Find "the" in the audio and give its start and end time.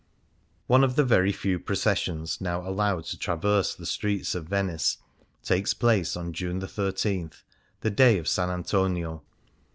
0.95-1.03, 3.75-3.85, 7.81-7.91